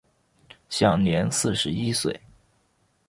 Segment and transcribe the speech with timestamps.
[0.67, 2.19] 享年四十一岁。